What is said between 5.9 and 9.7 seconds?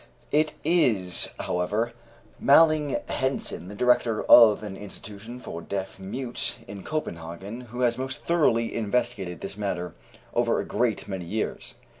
mutes in Copenhagen, who has most thoroughly investigated this